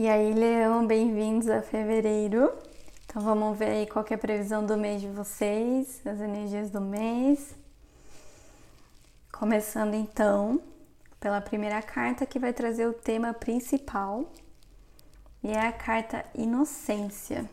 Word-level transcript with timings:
E 0.00 0.08
aí, 0.08 0.32
Leão, 0.32 0.86
bem-vindos 0.86 1.46
a 1.50 1.60
fevereiro. 1.60 2.50
Então 3.04 3.20
vamos 3.20 3.58
ver 3.58 3.66
aí 3.66 3.86
qual 3.86 4.02
é 4.08 4.14
a 4.14 4.16
previsão 4.16 4.64
do 4.64 4.74
mês 4.74 5.02
de 5.02 5.10
vocês, 5.10 6.00
as 6.06 6.18
energias 6.22 6.70
do 6.70 6.80
mês. 6.80 7.54
Começando 9.30 9.92
então 9.92 10.58
pela 11.20 11.38
primeira 11.42 11.82
carta 11.82 12.24
que 12.24 12.38
vai 12.38 12.50
trazer 12.50 12.86
o 12.86 12.94
tema 12.94 13.34
principal, 13.34 14.24
e 15.42 15.50
é 15.50 15.66
a 15.66 15.70
carta 15.70 16.24
Inocência. 16.34 17.44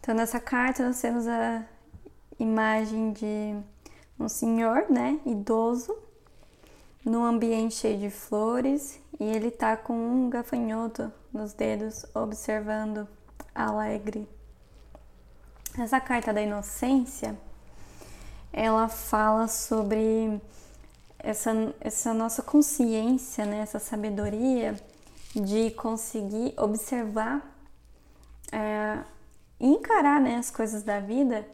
Então 0.00 0.14
nessa 0.14 0.40
carta 0.40 0.82
nós 0.82 0.98
temos 0.98 1.28
a 1.28 1.62
imagem 2.38 3.12
de 3.12 3.54
um 4.18 4.30
senhor, 4.30 4.86
né, 4.88 5.20
idoso, 5.26 6.07
num 7.08 7.24
ambiente 7.24 7.74
cheio 7.74 7.98
de 7.98 8.10
flores 8.10 9.00
e 9.18 9.24
ele 9.24 9.50
tá 9.50 9.76
com 9.76 9.94
um 9.94 10.30
gafanhoto 10.30 11.12
nos 11.32 11.52
dedos, 11.52 12.04
observando 12.14 13.08
alegre. 13.54 14.28
Essa 15.78 16.00
carta 16.00 16.32
da 16.32 16.42
inocência, 16.42 17.38
ela 18.52 18.88
fala 18.88 19.48
sobre 19.48 20.40
essa, 21.18 21.52
essa 21.80 22.14
nossa 22.14 22.42
consciência, 22.42 23.44
né, 23.44 23.60
essa 23.60 23.78
sabedoria 23.78 24.74
de 25.34 25.70
conseguir 25.72 26.54
observar 26.56 27.42
é, 28.52 28.98
e 29.60 29.66
encarar 29.66 30.20
né, 30.20 30.36
as 30.36 30.50
coisas 30.50 30.82
da 30.82 31.00
vida 31.00 31.46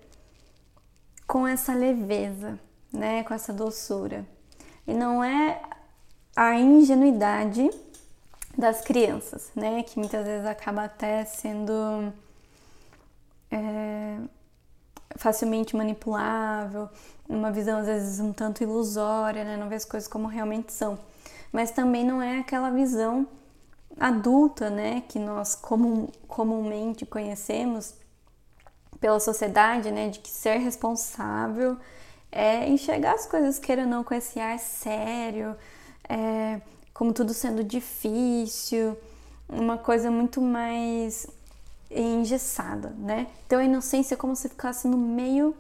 com 1.27 1.47
essa 1.47 1.75
leveza, 1.75 2.59
né, 2.93 3.23
com 3.25 3.35
essa 3.35 3.53
doçura. 3.53 4.34
E 4.87 4.93
não 4.93 5.23
é 5.23 5.61
a 6.37 6.59
ingenuidade 6.59 7.71
das 8.57 8.81
crianças, 8.81 9.51
né, 9.55 9.83
que 9.83 9.99
muitas 9.99 10.25
vezes 10.25 10.47
acaba 10.47 10.85
até 10.85 11.25
sendo 11.25 12.13
é, 13.51 14.19
facilmente 15.17 15.77
manipulável, 15.77 16.89
uma 17.29 17.51
visão 17.51 17.79
às 17.79 17.87
vezes 17.87 18.21
um 18.21 18.33
tanto 18.33 18.63
ilusória, 18.63 19.45
né, 19.45 19.57
não 19.57 19.69
vê 19.69 19.77
as 19.77 19.85
coisas 19.85 20.09
como 20.09 20.27
realmente 20.29 20.73
são. 20.73 20.99
Mas 21.53 21.71
também 21.71 22.05
não 22.05 22.21
é 22.21 22.41
aquela 22.41 22.71
visão 22.71 23.27
adulta, 23.99 24.71
né, 24.71 25.03
que 25.09 25.19
nós 25.19 25.55
comum, 25.55 26.09
comumente 26.27 27.07
conhecemos 27.07 27.95
pela 29.01 29.21
sociedade, 29.21 29.91
né, 29.91 30.09
de 30.09 30.19
que 30.19 30.31
ser 30.31 30.59
responsável 30.59 31.77
é 32.35 32.69
enxergar 32.69 33.15
as 33.15 33.27
coisas 33.27 33.61
queira 33.61 33.83
ou 33.83 33.89
não 33.89 34.03
com 34.03 34.13
esse 34.13 34.41
ar 34.41 34.59
sério, 34.59 35.57
é, 36.09 36.61
como 36.93 37.13
tudo 37.13 37.33
sendo 37.33 37.63
difícil, 37.63 38.99
uma 39.49 39.79
coisa 39.79 40.11
muito 40.11 40.41
mais 40.41 41.29
engessada, 41.89 42.91
né? 42.99 43.29
Então 43.47 43.61
a 43.61 43.65
inocência 43.65 44.15
é 44.15 44.17
como 44.17 44.35
se 44.35 44.49
ficasse 44.49 44.89
no 44.89 44.99
meio 44.99 45.55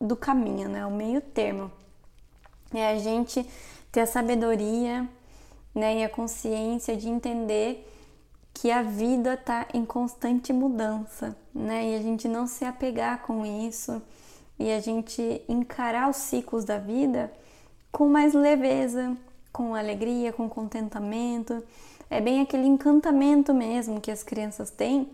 do 0.00 0.16
caminho, 0.16 0.70
né? 0.70 0.86
O 0.86 0.90
meio 0.90 1.20
termo. 1.20 1.70
É 2.72 2.92
a 2.92 2.98
gente 2.98 3.46
ter 3.92 4.00
a 4.00 4.06
sabedoria 4.06 5.06
né, 5.74 5.98
e 5.98 6.04
a 6.04 6.08
consciência 6.08 6.96
de 6.96 7.08
entender 7.08 7.86
que 8.54 8.70
a 8.70 8.82
vida 8.82 9.34
está 9.34 9.66
em 9.74 9.84
constante 9.84 10.50
mudança, 10.50 11.36
né? 11.54 11.90
E 11.90 11.94
a 11.94 12.02
gente 12.02 12.26
não 12.26 12.46
se 12.46 12.64
apegar 12.64 13.20
com 13.22 13.44
isso 13.44 14.00
e 14.58 14.70
a 14.70 14.80
gente 14.80 15.42
encarar 15.48 16.08
os 16.08 16.16
ciclos 16.16 16.64
da 16.64 16.78
vida 16.78 17.32
com 17.92 18.08
mais 18.08 18.34
leveza, 18.34 19.16
com 19.52 19.74
alegria, 19.74 20.32
com 20.32 20.48
contentamento. 20.48 21.62
É 22.10 22.20
bem 22.20 22.40
aquele 22.40 22.66
encantamento 22.66 23.54
mesmo 23.54 24.00
que 24.00 24.10
as 24.10 24.22
crianças 24.22 24.70
têm 24.70 25.08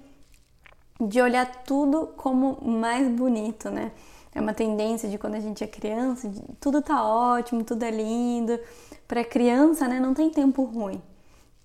de 1.01 1.21
olhar 1.21 1.65
tudo 1.65 2.09
como 2.17 2.59
mais 2.63 3.09
bonito, 3.09 3.71
né? 3.71 3.93
É 4.35 4.41
uma 4.41 4.55
tendência 4.55 5.09
de 5.09 5.19
quando 5.19 5.35
a 5.35 5.41
gente 5.41 5.63
é 5.63 5.67
criança, 5.67 6.31
tudo 6.59 6.81
tá 6.81 7.05
ótimo, 7.05 7.65
tudo 7.65 7.83
é 7.83 7.91
lindo, 7.91 8.59
para 9.07 9.23
criança, 9.25 9.87
né, 9.87 10.01
não 10.01 10.15
tem 10.15 10.31
tempo 10.31 10.65
ruim. 10.65 11.03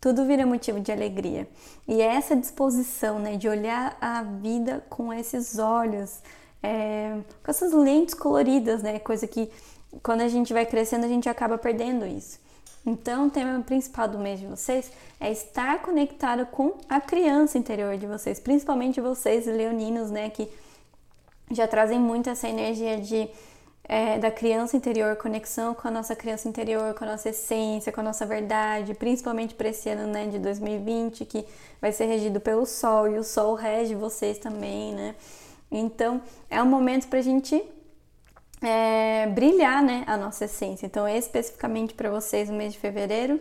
Tudo 0.02 0.26
vira 0.26 0.46
motivo 0.46 0.80
de 0.80 0.92
alegria. 0.92 1.48
E 1.88 2.02
é 2.02 2.06
essa 2.06 2.36
disposição, 2.36 3.20
né, 3.20 3.38
de 3.38 3.48
olhar 3.48 3.98
a 4.02 4.22
vida 4.22 4.86
com 4.90 5.14
esses 5.14 5.58
olhos, 5.58 6.22
é, 6.62 7.18
com 7.44 7.52
essas 7.52 7.74
lentes 7.74 8.14
coloridas, 8.14 8.82
né, 8.82 9.00
coisa 9.00 9.28
que 9.28 9.50
quando 10.04 10.22
a 10.22 10.28
gente 10.28 10.54
vai 10.54 10.66
crescendo 10.66 11.06
a 11.06 11.08
gente 11.08 11.30
acaba 11.30 11.58
perdendo 11.58 12.06
isso. 12.06 12.40
Então, 12.86 13.28
o 13.28 13.30
tema 13.30 13.62
principal 13.64 14.08
do 14.08 14.18
mês 14.18 14.40
de 14.40 14.48
vocês 14.48 14.90
é 15.20 15.30
estar 15.32 15.82
conectado 15.82 16.46
com 16.46 16.78
a 16.88 17.02
criança 17.02 17.58
interior 17.58 17.98
de 17.98 18.08
vocês, 18.08 18.40
principalmente 18.40 19.02
vocês 19.02 19.46
leoninos, 19.46 20.10
né, 20.10 20.30
que 20.30 20.50
já 21.52 21.68
trazem 21.68 22.00
muito 22.00 22.30
essa 22.30 22.48
energia 22.48 23.00
de 23.00 23.30
é, 23.88 24.20
da 24.20 24.30
criança 24.30 24.76
interior, 24.76 25.16
conexão 25.16 25.74
com 25.74 25.88
a 25.88 25.92
nossa 25.92 26.14
criança 26.16 26.48
interior, 26.48 26.94
com 26.94 27.06
a 27.06 27.08
nossa 27.08 27.30
essência, 27.30 27.92
com 27.92 28.02
a 28.02 28.04
nossa 28.04 28.26
verdade, 28.26 28.94
principalmente 28.94 29.56
para 29.56 29.70
esse 29.70 29.90
ano 29.90 30.12
né, 30.12 30.28
de 30.28 30.40
2020, 30.40 31.24
que 31.24 31.46
vai 31.80 31.94
ser 31.94 32.06
regido 32.06 32.42
pelo 32.42 32.66
Sol, 32.66 33.08
e 33.08 33.18
o 33.18 33.24
Sol 33.24 33.56
rege 33.56 33.96
vocês 33.96 34.38
também, 34.38 34.94
né? 34.94 35.16
Então, 35.72 36.22
é 36.50 36.62
um 36.62 36.66
momento 36.66 37.08
para 37.08 37.20
a 37.20 37.22
gente 37.22 37.62
é, 38.62 39.28
brilhar 39.28 39.84
né, 39.84 40.04
a 40.08 40.18
nossa 40.18 40.46
essência. 40.46 40.86
Então, 40.86 41.08
especificamente 41.08 41.94
para 41.94 42.10
vocês 42.10 42.50
no 42.50 42.56
mês 42.56 42.74
de 42.74 42.80
fevereiro, 42.80 43.40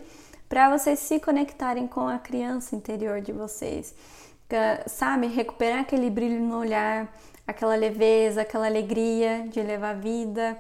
para 0.49 0.77
vocês 0.77 0.99
se 0.99 1.19
conectarem 1.19 1.87
com 1.87 2.07
a 2.07 2.19
criança 2.19 2.77
interior 2.77 3.21
de 3.21 3.33
vocês. 3.33 3.95
Sabe, 4.87 5.27
recuperar 5.27 5.81
aquele 5.81 6.09
brilho 6.09 6.41
no 6.41 6.59
olhar, 6.59 7.13
aquela 7.47 7.75
leveza, 7.75 8.43
aquela 8.43 8.67
alegria 8.67 9.47
de 9.49 9.61
levar 9.61 9.91
a 9.91 9.95
vida, 9.95 10.57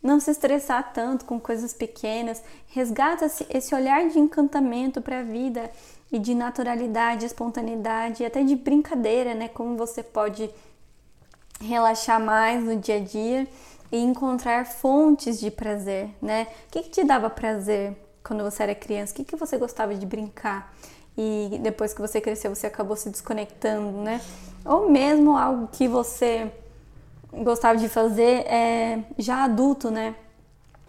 não 0.00 0.20
se 0.20 0.30
estressar 0.30 0.92
tanto 0.92 1.24
com 1.24 1.40
coisas 1.40 1.72
pequenas, 1.72 2.42
resgata 2.68 3.26
esse 3.50 3.74
olhar 3.74 4.08
de 4.08 4.18
encantamento 4.18 5.00
para 5.00 5.20
a 5.20 5.22
vida 5.22 5.70
e 6.12 6.18
de 6.18 6.34
naturalidade, 6.34 7.24
espontaneidade 7.24 8.24
até 8.24 8.42
de 8.42 8.54
brincadeira, 8.54 9.34
né? 9.34 9.48
Como 9.48 9.76
você 9.76 10.02
pode 10.02 10.48
relaxar 11.64 12.20
mais 12.20 12.62
no 12.62 12.76
dia 12.76 12.96
a 12.96 13.00
dia 13.00 13.48
e 13.90 13.98
encontrar 13.98 14.66
fontes 14.66 15.38
de 15.40 15.50
prazer, 15.50 16.10
né? 16.20 16.48
O 16.68 16.70
que, 16.72 16.82
que 16.82 16.90
te 16.90 17.04
dava 17.04 17.30
prazer 17.30 17.96
quando 18.22 18.42
você 18.42 18.62
era 18.62 18.74
criança? 18.74 19.12
O 19.12 19.16
que, 19.16 19.24
que 19.24 19.36
você 19.36 19.56
gostava 19.56 19.94
de 19.94 20.06
brincar? 20.06 20.74
E 21.16 21.58
depois 21.62 21.94
que 21.94 22.00
você 22.00 22.20
cresceu, 22.20 22.54
você 22.54 22.66
acabou 22.66 22.96
se 22.96 23.08
desconectando, 23.08 23.98
né? 23.98 24.20
ou 24.64 24.88
mesmo 24.88 25.36
algo 25.36 25.68
que 25.70 25.86
você 25.86 26.50
gostava 27.32 27.78
de 27.78 27.88
fazer 27.88 28.46
é, 28.46 29.04
já 29.18 29.44
adulto, 29.44 29.90
né? 29.90 30.14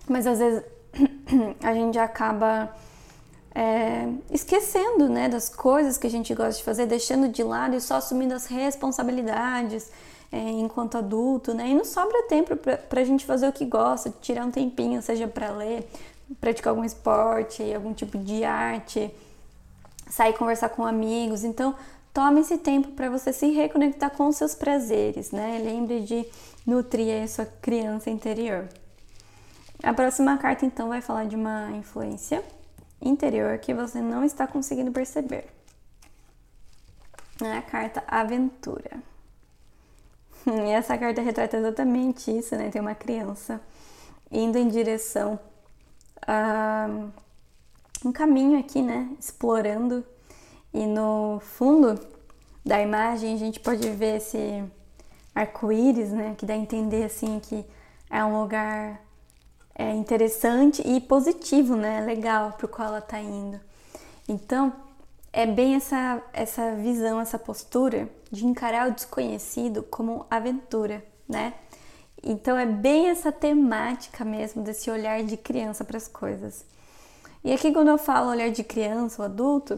Mas 0.07 0.25
às 0.25 0.39
vezes 0.39 0.63
a 1.61 1.73
gente 1.73 1.99
acaba 1.99 2.73
é, 3.53 4.07
esquecendo, 4.31 5.09
né, 5.09 5.27
das 5.27 5.49
coisas 5.49 5.97
que 5.97 6.07
a 6.07 6.09
gente 6.09 6.33
gosta 6.33 6.53
de 6.53 6.63
fazer, 6.63 6.85
deixando 6.85 7.27
de 7.27 7.43
lado 7.43 7.75
e 7.75 7.81
só 7.81 7.95
assumindo 7.95 8.33
as 8.33 8.45
responsabilidades 8.45 9.91
é, 10.35 10.51
enquanto 10.51 10.97
adulto, 10.97 11.53
né? 11.53 11.69
E 11.69 11.73
não 11.73 11.85
sobra 11.85 12.23
tempo 12.23 12.55
para 12.55 13.01
a 13.01 13.03
gente 13.03 13.25
fazer 13.25 13.47
o 13.47 13.53
que 13.53 13.65
gosta, 13.65 14.13
tirar 14.21 14.45
um 14.45 14.51
tempinho, 14.51 15.01
seja 15.01 15.27
para 15.27 15.49
ler, 15.51 15.89
praticar 16.41 16.71
algum 16.71 16.83
esporte, 16.83 17.73
algum 17.73 17.93
tipo 17.93 18.17
de 18.17 18.43
arte, 18.43 19.09
sair 20.09 20.33
conversar 20.33 20.69
com 20.69 20.85
amigos. 20.85 21.43
Então, 21.43 21.75
Tome 22.15 22.39
esse 22.39 22.57
tempo 22.57 22.91
para 22.91 23.09
você 23.09 23.33
se 23.33 23.51
reconectar 23.51 24.09
com 24.09 24.29
os 24.29 24.37
seus 24.37 24.55
prazeres, 24.55 25.31
né? 25.31 25.59
Lembre 25.61 25.99
de 25.99 26.25
nutrir 26.65 27.21
a 27.21 27.27
sua 27.27 27.45
criança 27.45 28.09
interior. 28.09 28.69
A 29.83 29.93
próxima 29.93 30.37
carta 30.37 30.65
então 30.65 30.87
vai 30.87 31.01
falar 31.01 31.25
de 31.25 31.35
uma 31.35 31.71
influência 31.71 32.41
interior 33.01 33.57
que 33.57 33.73
você 33.73 33.99
não 33.99 34.23
está 34.23 34.47
conseguindo 34.47 34.93
perceber. 34.93 35.45
É 37.43 37.57
a 37.57 37.61
carta 37.61 38.01
Aventura. 38.07 39.03
E 40.67 40.71
essa 40.71 40.97
carta 40.97 41.21
retrata 41.21 41.57
exatamente 41.57 42.29
isso, 42.35 42.55
né? 42.55 42.69
Tem 42.69 42.81
uma 42.81 42.95
criança 42.95 43.59
indo 44.31 44.57
em 44.57 44.67
direção 44.67 45.39
a 46.25 46.87
um 48.03 48.11
caminho 48.11 48.59
aqui, 48.59 48.81
né? 48.81 49.09
Explorando 49.19 50.05
e 50.73 50.85
no 50.85 51.39
fundo 51.39 51.97
da 52.65 52.81
imagem 52.81 53.33
a 53.33 53.37
gente 53.37 53.61
pode 53.61 53.89
ver 53.91 54.17
esse 54.17 54.63
arco-íris, 55.33 56.11
né, 56.11 56.35
que 56.37 56.45
dá 56.45 56.53
a 56.53 56.57
entender 56.57 57.03
assim 57.03 57.39
que 57.39 57.65
é 58.09 58.23
um 58.23 58.41
lugar 58.41 59.01
é, 59.73 59.93
interessante 59.93 60.81
e 60.85 60.99
positivo, 60.99 61.75
né, 61.75 62.01
legal 62.01 62.53
para 62.53 62.65
o 62.65 62.69
qual 62.69 62.89
ela 62.89 62.99
está 62.99 63.19
indo. 63.19 63.59
Então 64.27 64.73
é 65.35 65.45
bem 65.45 65.75
essa 65.75 66.23
essa 66.31 66.75
visão, 66.75 67.19
essa 67.19 67.37
postura 67.37 68.07
de 68.31 68.45
encarar 68.45 68.87
o 68.87 68.93
desconhecido 68.93 69.83
como 69.83 70.25
aventura, 70.31 71.05
né? 71.27 71.53
Então 72.23 72.57
é 72.57 72.65
bem 72.65 73.09
essa 73.09 73.33
temática 73.33 74.23
mesmo 74.23 74.63
desse 74.63 74.89
olhar 74.89 75.21
de 75.23 75.35
criança 75.35 75.83
para 75.83 75.97
as 75.97 76.07
coisas. 76.07 76.65
E 77.43 77.51
aqui 77.51 77.73
quando 77.73 77.89
eu 77.89 77.97
falo 77.97 78.31
olhar 78.31 78.49
de 78.49 78.63
criança 78.63 79.21
ou 79.21 79.25
adulto, 79.25 79.77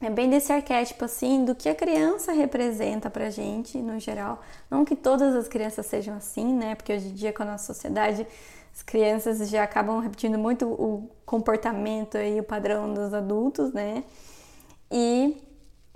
é 0.00 0.08
bem 0.08 0.30
desse 0.30 0.50
arquétipo 0.50 1.04
assim 1.04 1.44
do 1.44 1.54
que 1.54 1.68
a 1.68 1.74
criança 1.74 2.32
representa 2.32 3.10
pra 3.10 3.28
gente 3.28 3.76
no 3.76 4.00
geral. 4.00 4.40
Não 4.70 4.82
que 4.82 4.96
todas 4.96 5.34
as 5.36 5.46
crianças 5.46 5.84
sejam 5.84 6.16
assim, 6.16 6.54
né? 6.54 6.74
Porque 6.74 6.94
hoje 6.94 7.08
em 7.08 7.14
dia 7.14 7.34
com 7.34 7.42
a 7.42 7.46
nossa 7.46 7.66
sociedade 7.74 8.26
as 8.74 8.82
crianças 8.82 9.46
já 9.50 9.62
acabam 9.62 10.00
repetindo 10.00 10.38
muito 10.38 10.66
o 10.66 11.10
comportamento 11.26 12.16
e 12.16 12.40
o 12.40 12.42
padrão 12.42 12.94
dos 12.94 13.12
adultos, 13.12 13.70
né? 13.74 14.02
E 14.90 15.42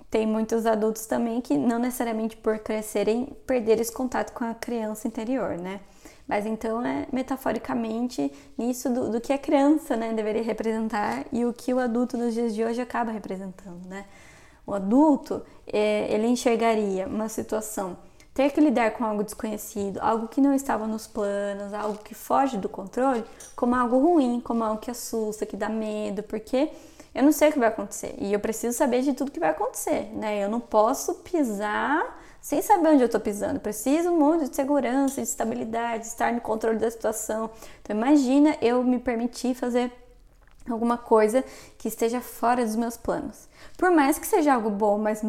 tem 0.09 0.25
muitos 0.25 0.65
adultos 0.65 1.05
também 1.05 1.39
que 1.39 1.57
não 1.57 1.77
necessariamente 1.77 2.35
por 2.35 2.57
crescerem 2.59 3.35
perderam 3.45 3.81
esse 3.81 3.91
contato 3.91 4.33
com 4.33 4.43
a 4.43 4.53
criança 4.53 5.07
interior, 5.07 5.57
né? 5.57 5.81
Mas 6.27 6.45
então 6.45 6.85
é 6.85 7.07
metaforicamente 7.11 8.31
nisso 8.57 8.89
do, 8.89 9.09
do 9.09 9.21
que 9.21 9.33
a 9.33 9.37
criança 9.37 9.95
né, 9.95 10.13
deveria 10.13 10.43
representar 10.43 11.25
e 11.31 11.43
o 11.43 11.51
que 11.51 11.73
o 11.73 11.79
adulto 11.79 12.17
nos 12.17 12.35
dias 12.35 12.53
de 12.53 12.63
hoje 12.63 12.79
acaba 12.79 13.11
representando, 13.11 13.87
né? 13.87 14.05
O 14.65 14.73
adulto, 14.73 15.41
é, 15.65 16.13
ele 16.13 16.27
enxergaria 16.27 17.07
uma 17.07 17.27
situação 17.27 17.97
ter 18.33 18.51
que 18.51 18.61
lidar 18.61 18.91
com 18.91 19.03
algo 19.03 19.23
desconhecido, 19.23 19.99
algo 19.99 20.27
que 20.27 20.39
não 20.39 20.53
estava 20.53 20.87
nos 20.87 21.07
planos, 21.07 21.73
algo 21.73 21.97
que 21.97 22.13
foge 22.13 22.57
do 22.57 22.69
controle, 22.69 23.23
como 23.55 23.75
algo 23.75 23.97
ruim, 23.97 24.39
como 24.39 24.63
algo 24.63 24.79
que 24.79 24.91
assusta, 24.91 25.45
que 25.45 25.57
dá 25.57 25.67
medo, 25.67 26.23
porque 26.23 26.69
eu 27.13 27.23
não 27.23 27.31
sei 27.31 27.49
o 27.49 27.53
que 27.53 27.59
vai 27.59 27.69
acontecer 27.69 28.15
e 28.17 28.31
eu 28.31 28.39
preciso 28.39 28.77
saber 28.77 29.01
de 29.01 29.13
tudo 29.13 29.31
que 29.31 29.39
vai 29.39 29.49
acontecer, 29.49 30.11
né? 30.13 30.43
Eu 30.43 30.49
não 30.49 30.59
posso 30.59 31.15
pisar 31.15 32.19
sem 32.41 32.61
saber 32.61 32.89
onde 32.89 33.01
eu 33.01 33.07
estou 33.07 33.19
pisando. 33.19 33.55
Eu 33.55 33.61
preciso 33.61 34.11
muito 34.11 34.49
de 34.49 34.55
segurança, 34.55 35.15
de 35.15 35.27
estabilidade, 35.27 36.03
de 36.03 36.09
estar 36.09 36.31
no 36.31 36.41
controle 36.41 36.77
da 36.77 36.89
situação. 36.89 37.49
Então 37.81 37.95
imagina 37.95 38.55
eu 38.61 38.83
me 38.83 38.99
permitir 38.99 39.55
fazer 39.55 39.91
alguma 40.69 40.97
coisa 40.97 41.43
que 41.77 41.87
esteja 41.87 42.21
fora 42.21 42.63
dos 42.63 42.75
meus 42.75 42.95
planos. 42.95 43.47
Por 43.77 43.91
mais 43.91 44.19
que 44.19 44.27
seja 44.27 44.53
algo 44.53 44.69
bom, 44.69 44.97
mas 44.97 45.21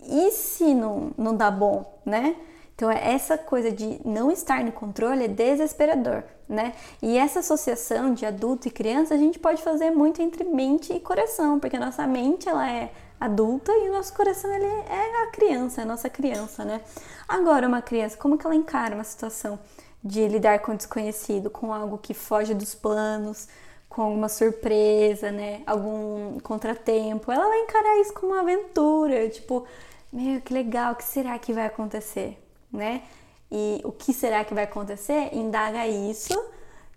e 0.00 0.30
se 0.32 0.74
não, 0.74 1.12
não 1.16 1.36
dá 1.36 1.50
bom, 1.50 2.00
né? 2.04 2.36
Então, 2.74 2.90
é 2.90 3.12
essa 3.12 3.36
coisa 3.38 3.70
de 3.70 4.00
não 4.04 4.30
estar 4.30 4.64
no 4.64 4.72
controle 4.72 5.24
é 5.24 5.28
desesperador, 5.28 6.24
né? 6.48 6.72
E 7.00 7.16
essa 7.16 7.40
associação 7.40 8.14
de 8.14 8.26
adulto 8.26 8.66
e 8.66 8.70
criança 8.70 9.14
a 9.14 9.18
gente 9.18 9.38
pode 9.38 9.62
fazer 9.62 9.90
muito 9.90 10.20
entre 10.20 10.44
mente 10.44 10.92
e 10.92 11.00
coração, 11.00 11.60
porque 11.60 11.76
a 11.76 11.80
nossa 11.80 12.06
mente 12.06 12.48
ela 12.48 12.68
é 12.68 12.90
adulta 13.20 13.70
e 13.72 13.88
o 13.88 13.92
nosso 13.92 14.12
coração 14.14 14.52
ele 14.52 14.66
é 14.66 15.22
a 15.22 15.26
criança, 15.28 15.80
é 15.80 15.84
a 15.84 15.86
nossa 15.86 16.10
criança, 16.10 16.64
né? 16.64 16.80
Agora, 17.28 17.68
uma 17.68 17.80
criança, 17.80 18.16
como 18.16 18.36
que 18.36 18.44
ela 18.44 18.54
encara 18.54 18.94
uma 18.94 19.04
situação 19.04 19.58
de 20.02 20.26
lidar 20.26 20.58
com 20.60 20.72
o 20.72 20.76
desconhecido, 20.76 21.48
com 21.48 21.72
algo 21.72 21.98
que 21.98 22.14
foge 22.14 22.52
dos 22.54 22.74
planos, 22.74 23.46
com 23.88 24.02
alguma 24.02 24.28
surpresa, 24.28 25.30
né? 25.30 25.62
Algum 25.66 26.40
contratempo? 26.40 27.30
Ela 27.30 27.46
vai 27.48 27.60
encarar 27.60 28.00
isso 28.00 28.12
como 28.14 28.32
uma 28.32 28.40
aventura, 28.40 29.28
tipo, 29.28 29.64
meu, 30.12 30.40
que 30.40 30.52
legal, 30.52 30.94
o 30.94 30.96
que 30.96 31.04
será 31.04 31.38
que 31.38 31.52
vai 31.52 31.66
acontecer, 31.66 32.41
né? 32.72 33.02
E 33.50 33.80
o 33.84 33.92
que 33.92 34.12
será 34.12 34.44
que 34.44 34.54
vai 34.54 34.64
acontecer? 34.64 35.28
Indaga 35.32 35.86
isso 35.86 36.42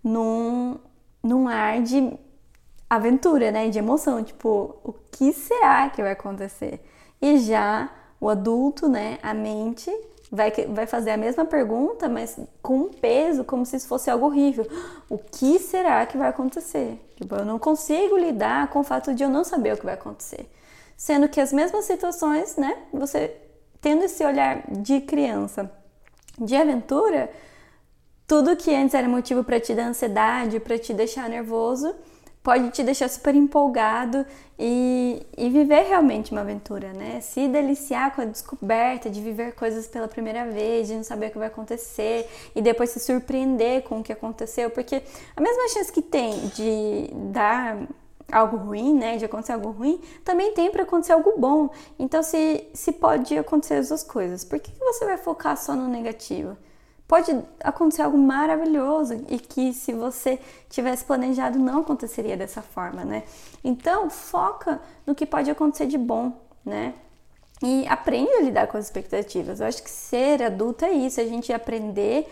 num, 0.02 0.78
num 1.22 1.46
ar 1.46 1.82
de 1.82 2.18
aventura, 2.88 3.50
né? 3.50 3.68
De 3.68 3.78
emoção, 3.78 4.24
tipo, 4.24 4.76
o 4.82 4.94
que 5.12 5.32
será 5.32 5.90
que 5.90 6.02
vai 6.02 6.12
acontecer? 6.12 6.80
E 7.20 7.38
já 7.38 7.90
o 8.20 8.30
adulto, 8.30 8.88
né? 8.88 9.18
A 9.22 9.34
mente 9.34 9.90
vai, 10.30 10.50
vai 10.68 10.86
fazer 10.86 11.10
a 11.10 11.16
mesma 11.16 11.44
pergunta, 11.44 12.08
mas 12.08 12.38
com 12.62 12.78
um 12.78 12.88
peso, 12.88 13.44
como 13.44 13.66
se 13.66 13.76
isso 13.76 13.88
fosse 13.88 14.10
algo 14.10 14.26
horrível. 14.26 14.66
O 15.08 15.18
que 15.18 15.60
será 15.60 16.04
que 16.04 16.18
vai 16.18 16.28
acontecer? 16.28 17.00
Tipo, 17.14 17.36
eu 17.36 17.44
não 17.44 17.60
consigo 17.60 18.16
lidar 18.16 18.66
com 18.70 18.80
o 18.80 18.82
fato 18.82 19.14
de 19.14 19.22
eu 19.22 19.28
não 19.28 19.44
saber 19.44 19.74
o 19.74 19.76
que 19.76 19.84
vai 19.84 19.94
acontecer. 19.94 20.50
Sendo 20.96 21.28
que 21.28 21.40
as 21.40 21.52
mesmas 21.52 21.84
situações, 21.84 22.56
né? 22.56 22.76
Você 22.92 23.36
tendo 23.86 24.02
esse 24.02 24.24
olhar 24.24 24.64
de 24.68 25.00
criança, 25.00 25.70
de 26.40 26.56
aventura, 26.56 27.30
tudo 28.26 28.56
que 28.56 28.74
antes 28.74 28.96
era 28.96 29.08
motivo 29.08 29.44
para 29.44 29.60
te 29.60 29.72
dar 29.76 29.84
ansiedade, 29.84 30.58
para 30.58 30.76
te 30.76 30.92
deixar 30.92 31.28
nervoso, 31.28 31.94
pode 32.42 32.70
te 32.70 32.82
deixar 32.82 33.08
super 33.08 33.32
empolgado 33.36 34.26
e, 34.58 35.24
e, 35.38 35.48
viver 35.50 35.82
realmente 35.84 36.32
uma 36.32 36.40
aventura, 36.40 36.92
né? 36.94 37.20
Se 37.20 37.46
deliciar 37.46 38.12
com 38.12 38.22
a 38.22 38.24
descoberta 38.24 39.08
de 39.08 39.20
viver 39.20 39.54
coisas 39.54 39.86
pela 39.86 40.08
primeira 40.08 40.44
vez, 40.46 40.88
de 40.88 40.94
não 40.94 41.04
saber 41.04 41.28
o 41.28 41.30
que 41.30 41.38
vai 41.38 41.46
acontecer 41.46 42.28
e 42.56 42.60
depois 42.60 42.90
se 42.90 42.98
surpreender 42.98 43.84
com 43.84 44.00
o 44.00 44.02
que 44.02 44.12
aconteceu, 44.12 44.68
porque 44.68 45.00
a 45.36 45.40
mesma 45.40 45.68
chance 45.68 45.92
que 45.92 46.02
tem 46.02 46.48
de 46.48 47.08
dar 47.30 47.86
algo 48.30 48.56
ruim, 48.56 48.94
né, 48.94 49.16
de 49.16 49.24
acontecer 49.24 49.52
algo 49.52 49.70
ruim, 49.70 50.00
também 50.24 50.52
tem 50.52 50.70
para 50.70 50.82
acontecer 50.82 51.12
algo 51.12 51.34
bom. 51.38 51.70
Então, 51.98 52.22
se, 52.22 52.66
se 52.74 52.92
pode 52.92 53.36
acontecer 53.38 53.74
as 53.74 53.88
duas 53.88 54.02
coisas, 54.02 54.44
por 54.44 54.58
que, 54.58 54.72
que 54.72 54.84
você 54.84 55.04
vai 55.04 55.16
focar 55.16 55.56
só 55.56 55.74
no 55.74 55.88
negativo? 55.88 56.56
Pode 57.06 57.40
acontecer 57.60 58.02
algo 58.02 58.18
maravilhoso 58.18 59.24
e 59.28 59.38
que 59.38 59.72
se 59.72 59.92
você 59.92 60.40
tivesse 60.68 61.04
planejado 61.04 61.56
não 61.56 61.80
aconteceria 61.80 62.36
dessa 62.36 62.60
forma, 62.60 63.04
né? 63.04 63.22
Então, 63.62 64.10
foca 64.10 64.80
no 65.06 65.14
que 65.14 65.24
pode 65.24 65.48
acontecer 65.48 65.86
de 65.86 65.96
bom, 65.96 66.32
né? 66.64 66.94
E 67.62 67.86
aprende 67.86 68.32
a 68.32 68.42
lidar 68.42 68.66
com 68.66 68.76
as 68.76 68.86
expectativas. 68.86 69.60
Eu 69.60 69.66
acho 69.66 69.82
que 69.84 69.90
ser 69.90 70.42
adulto 70.42 70.84
é 70.84 70.90
isso, 70.90 71.20
a 71.20 71.24
gente 71.24 71.52
aprender 71.52 72.26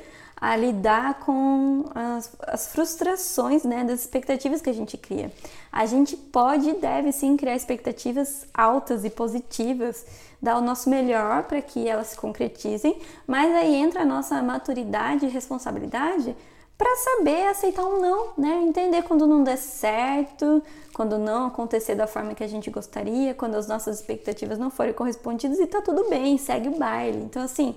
a 0.44 0.56
lidar 0.56 1.20
com 1.20 1.86
as, 1.94 2.30
as, 2.46 2.66
frustrações 2.66 3.64
né, 3.64 3.82
das 3.82 4.00
expectativas 4.00 4.60
que 4.60 4.68
a 4.68 4.74
gente 4.74 4.98
cria. 4.98 5.32
A 5.72 5.86
gente 5.86 6.18
pode 6.18 6.68
e 6.68 6.74
deve 6.74 7.12
sim 7.12 7.34
criar 7.34 7.56
expectativas 7.56 8.46
altas 8.52 9.06
e 9.06 9.10
positivas, 9.10 10.04
dar 10.42 10.58
o 10.58 10.60
nosso 10.60 10.90
melhor 10.90 11.44
para 11.44 11.62
que 11.62 11.88
elas 11.88 12.08
se 12.08 12.16
concretizem, 12.18 12.98
mas 13.26 13.50
aí 13.54 13.74
entra 13.74 14.02
a 14.02 14.04
nossa 14.04 14.42
maturidade 14.42 15.24
e 15.24 15.30
responsabilidade 15.30 16.36
para 16.76 16.94
saber 16.96 17.46
aceitar 17.46 17.86
um 17.86 17.98
não, 17.98 18.34
né? 18.36 18.64
Entender 18.66 19.00
quando 19.00 19.26
não 19.26 19.42
der 19.42 19.56
certo, 19.56 20.62
quando 20.92 21.16
não 21.16 21.46
acontecer 21.46 21.94
da 21.94 22.06
forma 22.06 22.34
que 22.34 22.44
a 22.44 22.48
gente 22.48 22.68
gostaria, 22.68 23.32
quando 23.32 23.54
as 23.54 23.66
nossas 23.66 23.98
expectativas 23.98 24.58
não 24.58 24.70
forem 24.70 24.92
correspondidas 24.92 25.58
e 25.58 25.66
tá 25.66 25.80
tudo 25.80 26.10
bem, 26.10 26.36
segue 26.36 26.68
o 26.68 26.78
baile. 26.78 27.22
Então, 27.22 27.42
assim, 27.42 27.74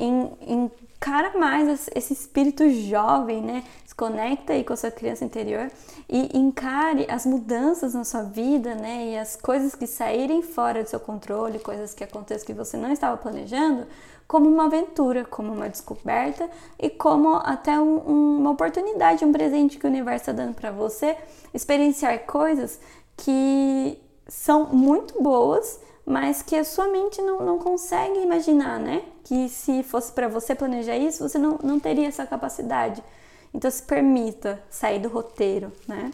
encara 0.00 1.38
mais 1.38 1.88
esse 1.94 2.12
espírito 2.12 2.68
jovem, 2.70 3.40
né? 3.42 3.64
Se 3.86 3.94
conecta 3.94 4.52
aí 4.52 4.64
com 4.64 4.72
a 4.72 4.76
sua 4.76 4.90
criança 4.90 5.24
interior 5.24 5.70
e 6.08 6.36
encare 6.36 7.06
as 7.08 7.24
mudanças 7.24 7.94
na 7.94 8.04
sua 8.04 8.22
vida, 8.22 8.74
né? 8.74 9.12
E 9.12 9.18
as 9.18 9.36
coisas 9.36 9.74
que 9.74 9.86
saírem 9.86 10.42
fora 10.42 10.82
do 10.82 10.88
seu 10.88 11.00
controle, 11.00 11.58
coisas 11.58 11.94
que 11.94 12.04
acontecem 12.04 12.46
que 12.46 12.54
você 12.54 12.76
não 12.76 12.92
estava 12.92 13.16
planejando, 13.16 13.86
como 14.26 14.48
uma 14.48 14.66
aventura, 14.66 15.24
como 15.24 15.52
uma 15.52 15.68
descoberta 15.70 16.48
e 16.78 16.90
como 16.90 17.36
até 17.36 17.80
um, 17.80 17.96
uma 18.36 18.50
oportunidade, 18.50 19.24
um 19.24 19.32
presente 19.32 19.78
que 19.78 19.86
o 19.86 19.88
universo 19.88 20.30
está 20.30 20.32
dando 20.32 20.54
para 20.54 20.70
você 20.70 21.16
experienciar 21.54 22.26
coisas 22.26 22.78
que 23.16 23.98
são 24.28 24.66
muito 24.66 25.20
boas 25.22 25.80
mas 26.08 26.40
que 26.40 26.56
a 26.56 26.64
sua 26.64 26.88
mente 26.88 27.20
não, 27.20 27.44
não 27.44 27.58
consegue 27.58 28.20
imaginar, 28.20 28.80
né? 28.80 29.02
Que 29.24 29.46
se 29.46 29.82
fosse 29.82 30.10
para 30.10 30.26
você 30.26 30.54
planejar 30.54 30.96
isso, 30.96 31.28
você 31.28 31.38
não, 31.38 31.58
não 31.62 31.78
teria 31.78 32.08
essa 32.08 32.26
capacidade. 32.26 33.04
Então 33.52 33.70
se 33.70 33.82
permita 33.82 34.62
sair 34.70 35.00
do 35.00 35.10
roteiro, 35.10 35.70
né? 35.86 36.10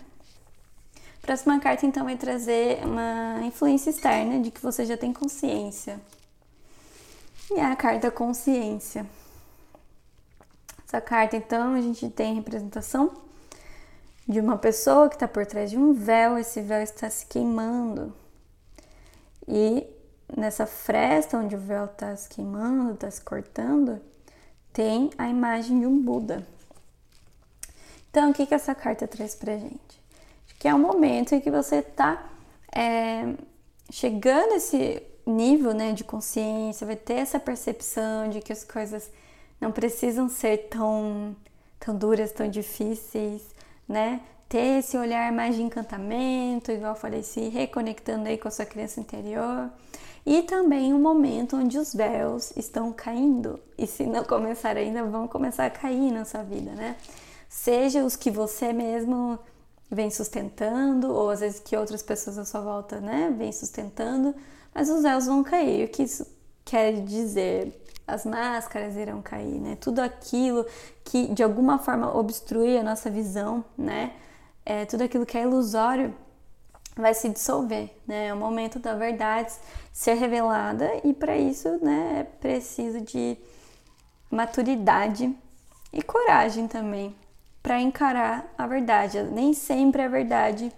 A 1.22 1.26
próxima 1.26 1.60
carta 1.60 1.86
então 1.86 2.04
vai 2.04 2.16
trazer 2.16 2.84
uma 2.84 3.40
influência 3.44 3.90
externa 3.90 4.40
de 4.40 4.50
que 4.50 4.60
você 4.60 4.84
já 4.84 4.96
tem 4.96 5.12
consciência. 5.12 6.00
E 7.52 7.60
é 7.60 7.64
a 7.64 7.76
carta 7.76 8.10
consciência. 8.10 9.06
Essa 10.84 11.00
carta 11.00 11.36
então 11.36 11.72
a 11.72 11.80
gente 11.80 12.08
tem 12.10 12.34
representação 12.34 13.12
de 14.26 14.40
uma 14.40 14.58
pessoa 14.58 15.08
que 15.08 15.14
está 15.14 15.28
por 15.28 15.46
trás 15.46 15.70
de 15.70 15.78
um 15.78 15.92
véu, 15.92 16.36
esse 16.36 16.60
véu 16.60 16.82
está 16.82 17.08
se 17.08 17.24
queimando. 17.26 18.23
E 19.46 19.86
nessa 20.36 20.66
fresta 20.66 21.38
onde 21.38 21.54
o 21.54 21.58
véu 21.58 21.84
está 21.84 22.14
se 22.16 22.28
queimando, 22.28 22.94
está 22.94 23.10
se 23.10 23.20
cortando, 23.20 24.00
tem 24.72 25.10
a 25.16 25.28
imagem 25.28 25.80
de 25.80 25.86
um 25.86 26.00
Buda. 26.02 26.46
Então, 28.10 28.30
o 28.30 28.34
que, 28.34 28.46
que 28.46 28.54
essa 28.54 28.74
carta 28.74 29.06
traz 29.06 29.34
pra 29.34 29.56
gente? 29.56 30.02
Que 30.58 30.68
é 30.68 30.74
um 30.74 30.78
momento 30.78 31.34
em 31.34 31.40
que 31.40 31.50
você 31.50 31.76
está 31.76 32.30
é, 32.74 33.34
chegando 33.90 34.52
a 34.52 34.56
esse 34.56 35.02
nível 35.26 35.72
né, 35.72 35.92
de 35.92 36.04
consciência, 36.04 36.86
vai 36.86 36.96
ter 36.96 37.14
essa 37.14 37.40
percepção 37.40 38.28
de 38.28 38.40
que 38.40 38.52
as 38.52 38.64
coisas 38.64 39.10
não 39.60 39.72
precisam 39.72 40.28
ser 40.28 40.68
tão, 40.68 41.34
tão 41.78 41.96
duras, 41.96 42.32
tão 42.32 42.48
difíceis, 42.48 43.42
né? 43.88 44.20
Ter 44.54 44.78
esse 44.78 44.96
olhar 44.96 45.32
mais 45.32 45.56
de 45.56 45.62
encantamento, 45.64 46.70
igual 46.70 46.92
eu 46.92 46.96
falei, 46.96 47.25
se 47.25 47.49
reconectando 47.49 48.28
aí 48.28 48.38
com 48.38 48.46
a 48.46 48.52
sua 48.52 48.64
criança 48.64 49.00
interior. 49.00 49.68
E 50.25 50.42
também 50.42 50.94
um 50.94 51.00
momento 51.00 51.56
onde 51.56 51.76
os 51.76 51.92
véus 51.92 52.52
estão 52.56 52.92
caindo. 52.92 53.58
E 53.76 53.84
se 53.84 54.06
não 54.06 54.23
começar 54.23 54.76
ainda, 54.76 55.02
vão 55.02 55.26
começar 55.26 55.66
a 55.66 55.70
cair 55.70 56.12
na 56.12 56.25
sua 56.25 56.44
vida, 56.44 56.70
né? 56.70 56.94
Seja 57.49 58.04
os 58.04 58.14
que 58.14 58.30
você 58.30 58.73
mesmo 58.73 59.40
vem 59.90 60.08
sustentando, 60.08 61.12
ou 61.12 61.30
às 61.30 61.40
vezes 61.40 61.58
que 61.58 61.76
outras 61.76 62.00
pessoas 62.00 62.38
à 62.38 62.44
sua 62.44 62.61
volta, 62.61 63.00
né, 63.00 63.34
vem 63.37 63.50
sustentando, 63.50 64.32
mas 64.73 64.88
os 64.88 65.02
véus 65.02 65.26
vão 65.26 65.42
cair. 65.42 65.84
O 65.84 65.88
que 65.88 66.04
isso 66.04 66.25
quer 66.64 66.92
dizer? 66.92 67.82
As 68.06 68.25
máscaras 68.25 68.94
irão 68.94 69.20
cair, 69.20 69.61
né? 69.61 69.76
Tudo 69.80 69.99
aquilo 69.99 70.64
que 71.02 71.26
de 71.34 71.42
alguma 71.42 71.76
forma 71.76 72.16
obstrui 72.16 72.78
a 72.78 72.84
nossa 72.84 73.11
visão, 73.11 73.64
né? 73.76 74.12
É, 74.64 74.85
tudo 74.85 75.04
aquilo 75.04 75.26
que 75.26 75.37
é 75.37 75.42
ilusório 75.42 76.14
vai 76.97 77.12
se 77.12 77.28
dissolver, 77.28 77.90
né? 78.06 78.28
É 78.28 78.35
o 78.35 78.37
momento 78.37 78.78
da 78.78 78.94
verdade 78.94 79.52
ser 79.92 80.14
revelada 80.14 80.90
e 81.04 81.12
para 81.12 81.37
isso, 81.37 81.68
né, 81.83 82.21
é 82.21 82.25
preciso 82.25 83.00
de 83.00 83.37
maturidade 84.30 85.35
e 85.92 86.02
coragem 86.02 86.66
também 86.66 87.14
para 87.62 87.80
encarar 87.80 88.52
a 88.59 88.66
verdade. 88.66 89.23
Nem 89.23 89.52
sempre 89.52 90.02
a 90.02 90.09
verdade 90.09 90.73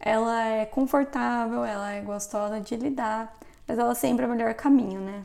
ela 0.00 0.44
é 0.46 0.66
confortável, 0.66 1.64
ela 1.64 1.92
é 1.92 2.00
gostosa 2.00 2.60
de 2.60 2.76
lidar, 2.76 3.34
mas 3.66 3.78
ela 3.78 3.94
sempre 3.94 4.24
é 4.24 4.28
o 4.28 4.30
melhor 4.30 4.54
caminho, 4.54 5.00
né? 5.00 5.24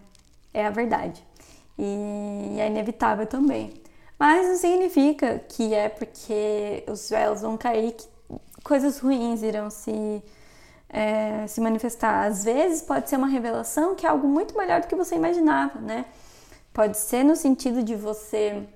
É 0.54 0.66
a 0.66 0.70
verdade. 0.70 1.24
E 1.78 2.58
é 2.60 2.68
inevitável 2.68 3.25
também. 3.25 3.82
Mas 4.19 4.49
não 4.49 4.57
significa 4.57 5.39
que 5.47 5.73
é 5.73 5.88
porque 5.88 6.83
os 6.88 7.09
véus 7.09 7.39
vão 7.39 7.55
cair 7.55 7.93
que 7.93 8.05
coisas 8.65 8.99
ruins 8.99 9.41
irão 9.41 9.69
se, 9.69 10.21
é, 10.89 11.47
se 11.47 11.61
manifestar. 11.61 12.25
Às 12.27 12.43
vezes 12.43 12.81
pode 12.81 13.09
ser 13.09 13.15
uma 13.15 13.27
revelação 13.27 13.95
que 13.95 14.05
é 14.05 14.09
algo 14.09 14.27
muito 14.27 14.57
melhor 14.57 14.81
do 14.81 14.88
que 14.88 14.95
você 14.95 15.15
imaginava, 15.15 15.79
né? 15.79 16.05
Pode 16.73 16.97
ser 16.97 17.23
no 17.23 17.33
sentido 17.33 17.81
de 17.81 17.95
você 17.95 18.67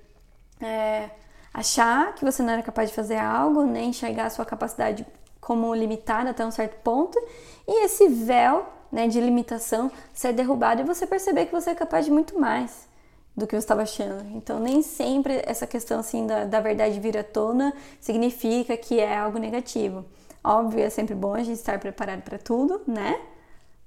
é, 0.61 1.09
achar 1.53 2.15
que 2.15 2.23
você 2.23 2.41
não 2.41 2.53
era 2.53 2.63
capaz 2.63 2.89
de 2.89 2.95
fazer 2.95 3.17
algo, 3.17 3.63
nem 3.63 3.89
enxergar 3.89 4.27
a 4.27 4.29
sua 4.29 4.45
capacidade 4.45 5.05
como 5.41 5.75
limitada 5.75 6.29
até 6.29 6.45
um 6.45 6.51
certo 6.51 6.81
ponto, 6.81 7.19
e 7.67 7.83
esse 7.83 8.07
véu 8.07 8.65
né, 8.89 9.09
de 9.09 9.19
limitação 9.19 9.91
ser 10.13 10.31
derrubado 10.31 10.81
e 10.81 10.85
você 10.85 11.05
perceber 11.05 11.47
que 11.47 11.51
você 11.51 11.71
é 11.71 11.75
capaz 11.75 12.05
de 12.05 12.11
muito 12.11 12.39
mais 12.39 12.87
do 13.35 13.47
que 13.47 13.55
você 13.55 13.59
estava 13.59 13.81
achando. 13.81 14.25
Então, 14.35 14.59
nem 14.59 14.81
sempre 14.81 15.41
essa 15.45 15.65
questão 15.65 15.99
assim 15.99 16.27
da, 16.27 16.45
da 16.45 16.59
verdade 16.59 16.99
vir 16.99 17.17
à 17.17 17.23
tona 17.23 17.73
significa 17.99 18.77
que 18.77 18.99
é 18.99 19.17
algo 19.17 19.39
negativo. 19.39 20.05
Óbvio, 20.43 20.83
é 20.83 20.89
sempre 20.89 21.15
bom 21.15 21.33
a 21.33 21.39
gente 21.39 21.57
estar 21.57 21.79
preparado 21.79 22.21
para 22.21 22.37
tudo, 22.37 22.81
né? 22.85 23.19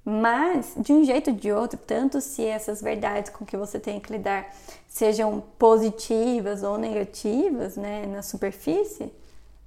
Mas, 0.04 0.72
de 0.76 0.92
um 0.92 1.04
jeito 1.04 1.30
ou 1.30 1.36
de 1.36 1.50
outro, 1.50 1.78
tanto 1.84 2.20
se 2.20 2.44
essas 2.44 2.80
verdades 2.80 3.30
com 3.30 3.44
que 3.44 3.56
você 3.56 3.80
tem 3.80 3.98
que 3.98 4.12
lidar 4.12 4.54
sejam 4.86 5.42
positivas 5.58 6.62
ou 6.62 6.78
negativas, 6.78 7.76
né, 7.76 8.06
na 8.06 8.22
superfície, 8.22 9.12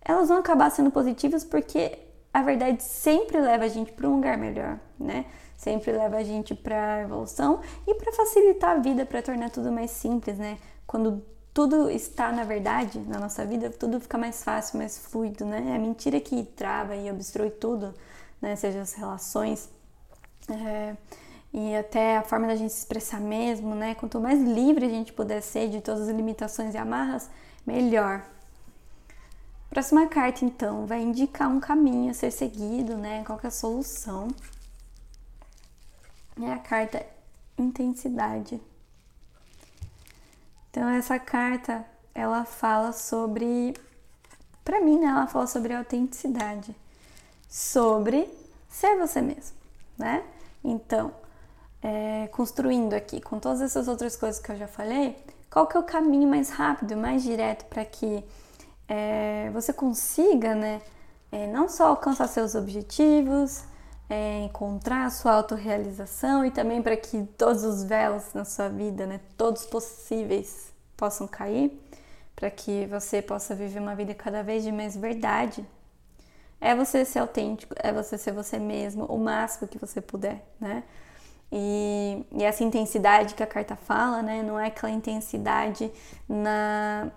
elas 0.02 0.30
vão 0.30 0.38
acabar 0.38 0.70
sendo 0.70 0.92
positivas 0.92 1.44
porque 1.44 2.00
a 2.34 2.42
verdade 2.42 2.82
sempre 2.82 3.40
leva 3.40 3.66
a 3.66 3.68
gente 3.68 3.92
para 3.92 4.08
um 4.08 4.16
lugar 4.16 4.38
melhor, 4.38 4.80
né? 4.98 5.26
Sempre 5.60 5.92
leva 5.92 6.16
a 6.16 6.24
gente 6.24 6.56
para 6.56 7.02
evolução 7.02 7.60
e 7.86 7.94
para 7.94 8.14
facilitar 8.14 8.78
a 8.78 8.80
vida, 8.80 9.06
para 9.06 9.22
tornar 9.22 9.50
tudo 9.50 9.70
mais 9.70 9.92
simples, 9.92 10.38
né? 10.38 10.58
Quando 10.88 11.22
tudo 11.54 11.90
está 11.90 12.32
na 12.32 12.46
verdade 12.46 12.98
na 13.00 13.20
nossa 13.20 13.46
vida, 13.46 13.70
tudo 13.70 14.00
fica 14.00 14.18
mais 14.18 14.42
fácil, 14.42 14.78
mais 14.78 14.98
fluido, 14.98 15.44
né? 15.44 15.72
É 15.72 15.76
a 15.76 15.78
mentira 15.78 16.22
que 16.22 16.44
trava 16.44 16.96
e 16.96 17.12
obstrui 17.12 17.50
tudo, 17.50 17.94
né? 18.42 18.56
Seja 18.56 18.80
as 18.80 18.94
relações, 18.94 19.70
é, 20.50 20.96
e 21.54 21.76
até 21.76 22.16
a 22.16 22.24
forma 22.24 22.48
da 22.48 22.56
gente 22.56 22.72
se 22.72 22.80
expressar 22.80 23.20
mesmo, 23.20 23.76
né? 23.76 23.96
Quanto 23.96 24.18
mais 24.22 24.42
livre 24.42 24.86
a 24.86 24.90
gente 24.90 25.12
puder 25.12 25.42
ser 25.42 25.68
de 25.68 25.82
todas 25.82 26.08
as 26.08 26.16
limitações 26.16 26.74
e 26.74 26.78
amarras, 26.78 27.30
melhor. 27.68 28.26
Próxima 29.70 30.08
carta, 30.08 30.46
então, 30.46 30.86
vai 30.86 31.02
indicar 31.02 31.50
um 31.50 31.60
caminho 31.60 32.12
a 32.12 32.14
ser 32.14 32.32
seguido, 32.32 32.98
né? 32.98 33.26
Qual 33.26 33.38
é 33.44 33.48
a 33.48 33.52
solução? 33.52 34.30
É 36.42 36.54
a 36.54 36.58
carta 36.58 37.06
intensidade. 37.58 38.62
Então, 40.70 40.88
essa 40.88 41.20
carta, 41.20 41.86
ela 42.14 42.46
fala 42.46 42.94
sobre, 42.94 43.76
para 44.64 44.80
mim, 44.80 45.00
né? 45.00 45.08
Ela 45.08 45.28
fala 45.28 45.48
sobre 45.48 45.74
autenticidade, 45.74 46.76
sobre 47.50 48.30
ser 48.70 48.96
você 48.98 49.22
mesmo, 49.22 49.58
né? 49.98 50.24
Então, 50.64 51.12
é, 51.82 52.28
construindo 52.32 52.94
aqui 52.94 53.20
com 53.20 53.40
todas 53.40 53.62
essas 53.62 53.88
outras 53.88 54.16
coisas 54.16 54.42
que 54.42 54.52
eu 54.52 54.58
já 54.58 54.68
falei, 54.68 55.18
qual 55.50 55.68
que 55.68 55.76
é 55.76 55.80
o 55.80 55.84
caminho 55.84 56.30
mais 56.30 56.50
rápido, 56.50 56.96
mais 56.96 57.24
direto 57.24 57.66
para 57.66 57.84
que 57.84 58.24
é, 58.88 59.50
você 59.52 59.74
consiga, 59.74 60.54
né, 60.54 60.82
é, 61.32 61.48
não 61.48 61.68
só 61.68 61.88
alcançar 61.88 62.28
seus 62.28 62.56
objetivos, 62.56 63.64
é, 64.10 64.40
encontrar 64.40 65.06
a 65.06 65.10
sua 65.10 65.34
autorrealização 65.34 66.46
e 66.46 66.52
também 66.52 66.82
para 66.82 66.98
que 66.98 67.24
todos 67.38 67.64
os 67.64 67.84
véus 67.84 68.34
na 68.34 68.44
sua 68.44 68.70
vida, 68.70 69.06
né, 69.06 69.20
todos 69.38 69.66
possíveis, 69.66 70.74
possam 70.98 71.28
cair, 71.28 71.80
para 72.36 72.50
que 72.50 72.86
você 72.88 73.22
possa 73.22 73.54
viver 73.54 73.80
uma 73.80 73.96
vida 73.96 74.14
cada 74.14 74.42
vez 74.42 74.64
de 74.64 74.72
mais 74.72 74.98
verdade 74.98 75.66
é 76.62 76.76
você 76.76 77.06
ser 77.06 77.20
autêntico, 77.20 77.74
é 77.78 77.92
você 77.92 78.18
ser 78.18 78.34
você 78.34 78.60
mesmo 78.60 79.06
o 79.06 79.18
máximo 79.18 79.68
que 79.68 79.78
você 79.78 80.02
puder, 80.02 80.44
né? 80.60 80.84
E, 81.52 82.26
e, 82.32 82.44
essa 82.44 82.64
intensidade 82.64 83.34
que 83.34 83.42
a 83.42 83.48
carta 83.48 83.76
fala, 83.76 84.22
né? 84.22 84.44
Não 84.44 84.60
é 84.60 84.68
aquela 84.68 84.92
intensidade 84.92 85.92
na 86.28 87.10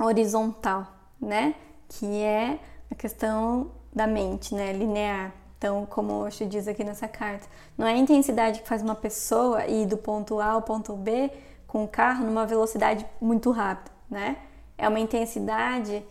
horizontal, 0.00 0.86
né? 1.20 1.54
Que 1.88 2.22
é 2.22 2.58
a 2.90 2.94
questão 2.94 3.70
da 3.94 4.06
mente, 4.06 4.54
né? 4.54 4.72
Linear. 4.72 5.32
Então, 5.58 5.86
como 5.86 6.12
o 6.12 6.26
Osho 6.26 6.44
diz 6.46 6.68
aqui 6.68 6.84
nessa 6.84 7.08
carta, 7.08 7.46
não 7.76 7.86
é 7.86 7.92
a 7.92 7.96
intensidade 7.96 8.60
que 8.60 8.68
faz 8.68 8.82
uma 8.82 8.94
pessoa 8.94 9.66
ir 9.66 9.86
do 9.86 9.96
ponto 9.96 10.38
A 10.38 10.50
ao 10.50 10.62
ponto 10.62 10.94
B 10.94 11.30
com 11.66 11.84
o 11.84 11.88
carro 11.88 12.24
numa 12.24 12.46
velocidade 12.46 13.06
muito 13.20 13.50
rápida, 13.50 13.90
né? 14.10 14.36
É 14.76 14.88
uma 14.88 15.00
intensidade 15.00 16.04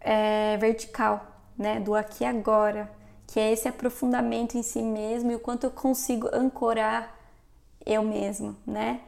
é, 0.00 0.56
vertical, 0.56 1.24
né, 1.56 1.78
do 1.78 1.94
aqui 1.94 2.24
e 2.24 2.26
agora, 2.26 2.90
que 3.26 3.38
é 3.38 3.52
esse 3.52 3.68
aprofundamento 3.68 4.56
em 4.56 4.62
si 4.62 4.82
mesmo 4.82 5.30
e 5.30 5.34
o 5.36 5.38
quanto 5.38 5.64
eu 5.64 5.70
consigo 5.70 6.28
ancorar 6.32 7.14
eu 7.86 8.02
mesmo, 8.02 8.56
né? 8.66 9.00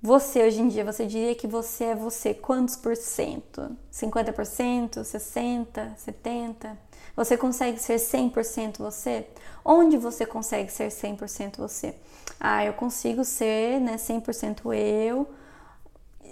Você 0.00 0.44
hoje 0.44 0.60
em 0.60 0.68
dia, 0.68 0.84
você 0.84 1.04
diria 1.04 1.34
que 1.34 1.48
você 1.48 1.86
é 1.86 1.94
você 1.94 2.32
quantos 2.32 2.76
por 2.76 2.94
cento? 2.96 3.76
50%, 3.92 5.00
60%, 5.00 5.66
70%? 5.96 6.76
Você 7.16 7.36
consegue 7.36 7.80
ser 7.80 7.96
100% 7.96 8.78
você? 8.78 9.26
Onde 9.64 9.96
você 9.96 10.24
consegue 10.24 10.70
ser 10.70 10.88
100% 10.92 11.56
você? 11.56 11.96
Ah, 12.38 12.64
eu 12.64 12.74
consigo 12.74 13.24
ser 13.24 13.80
né, 13.80 13.96
100% 13.96 14.72
eu 14.72 15.28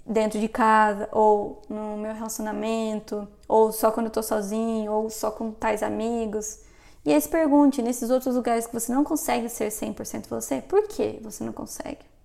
dentro 0.06 0.38
de 0.38 0.46
casa, 0.46 1.08
ou 1.10 1.60
no 1.68 1.96
meu 1.96 2.14
relacionamento, 2.14 3.26
ou 3.48 3.72
só 3.72 3.90
quando 3.90 4.06
eu 4.06 4.12
tô 4.12 4.22
sozinho, 4.22 4.92
ou 4.92 5.10
só 5.10 5.32
com 5.32 5.50
tais 5.50 5.82
amigos. 5.82 6.60
E 7.04 7.12
aí 7.12 7.20
se 7.20 7.28
pergunte, 7.28 7.82
nesses 7.82 8.10
outros 8.10 8.36
lugares 8.36 8.64
que 8.68 8.74
você 8.74 8.92
não 8.92 9.02
consegue 9.02 9.48
ser 9.48 9.72
100% 9.72 10.28
você, 10.28 10.60
por 10.62 10.86
que 10.86 11.18
você 11.20 11.42
não 11.42 11.52
consegue? 11.52 12.15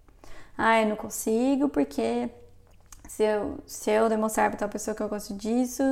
Ah, 0.63 0.81
eu 0.81 0.87
não 0.87 0.95
consigo 0.95 1.69
porque 1.69 2.29
se 3.07 3.23
eu, 3.23 3.57
se 3.65 3.89
eu 3.89 4.07
demonstrar 4.09 4.49
para 4.49 4.59
tal 4.59 4.69
pessoa 4.69 4.95
que 4.95 5.01
eu 5.01 5.09
gosto 5.09 5.33
disso, 5.33 5.83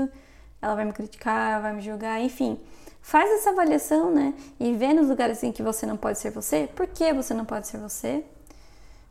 ela 0.61 0.75
vai 0.75 0.85
me 0.85 0.93
criticar, 0.93 1.61
vai 1.61 1.73
me 1.73 1.81
julgar, 1.81 2.21
enfim. 2.21 2.59
Faz 3.01 3.29
essa 3.31 3.49
avaliação, 3.49 4.11
né? 4.13 4.33
E 4.59 4.73
vê 4.73 4.93
nos 4.93 5.09
lugares 5.09 5.41
em 5.43 5.51
que 5.51 5.63
você 5.63 5.85
não 5.85 5.97
pode 5.97 6.19
ser 6.19 6.31
você, 6.31 6.69
por 6.75 6.85
que 6.87 7.11
você 7.13 7.33
não 7.33 7.45
pode 7.45 7.67
ser 7.67 7.77
você? 7.77 8.23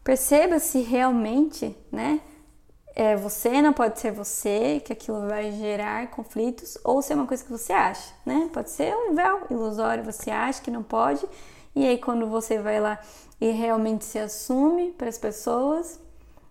Perceba 0.04 0.58
se 0.58 0.80
realmente, 0.80 1.76
né? 1.90 2.20
é, 2.98 3.14
você 3.14 3.62
não 3.62 3.72
pode 3.72 4.00
ser 4.00 4.10
você, 4.10 4.82
que 4.84 4.92
aquilo 4.92 5.28
vai 5.28 5.52
gerar 5.52 6.10
conflitos, 6.10 6.76
ou 6.82 7.00
ser 7.00 7.14
uma 7.14 7.28
coisa 7.28 7.44
que 7.44 7.50
você 7.50 7.72
acha, 7.72 8.12
né? 8.26 8.50
Pode 8.52 8.70
ser 8.70 8.92
um 8.92 9.14
véu 9.14 9.46
ilusório, 9.48 10.02
você 10.02 10.32
acha 10.32 10.60
que 10.60 10.68
não 10.68 10.82
pode, 10.82 11.24
e 11.78 11.87
aí 11.87 11.99
quando 11.99 12.26
você 12.26 12.58
vai 12.58 12.80
lá 12.80 12.99
e 13.40 13.50
realmente 13.50 14.04
se 14.04 14.18
assume 14.18 14.90
para 14.90 15.08
as 15.08 15.16
pessoas, 15.16 16.00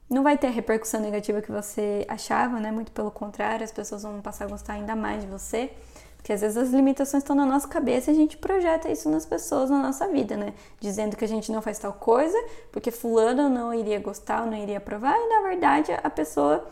não 0.10 0.24
vai 0.24 0.38
ter 0.38 0.48
a 0.48 0.52
repercussão 0.52 1.02
negativa 1.02 1.42
que 1.42 1.52
você 1.52 2.06
achava, 2.08 2.62
né? 2.62 2.72
Muito 2.72 2.94
pelo 2.94 3.12
contrário, 3.12 3.64
as 3.64 3.72
pessoas 3.72 4.04
vão 4.04 4.22
passar 4.22 4.46
a 4.46 4.48
gostar 4.48 4.74
ainda 4.74 4.96
mais 4.96 5.22
de 5.22 5.28
você. 5.28 5.70
Porque 6.16 6.32
às 6.32 6.40
vezes 6.40 6.56
as 6.56 6.70
limitações 6.70 7.24
estão 7.24 7.36
na 7.36 7.46
nossa 7.46 7.68
cabeça 7.68 8.10
e 8.10 8.14
a 8.14 8.16
gente 8.16 8.38
projeta 8.38 8.90
isso 8.90 9.10
nas 9.10 9.26
pessoas 9.26 9.70
na 9.70 9.82
nossa 9.82 10.08
vida, 10.08 10.38
né? 10.38 10.54
Dizendo 10.80 11.18
que 11.18 11.26
a 11.26 11.28
gente 11.28 11.52
não 11.52 11.62
faz 11.62 11.78
tal 11.78 11.94
coisa 11.94 12.38
porque 12.72 12.90
fulano 12.90 13.50
não 13.50 13.74
iria 13.74 14.00
gostar 14.00 14.44
ou 14.44 14.48
não 14.50 14.58
iria 14.58 14.78
aprovar 14.78 15.16
e 15.18 15.28
na 15.28 15.42
verdade 15.42 15.92
a 15.92 16.10
pessoa 16.10 16.66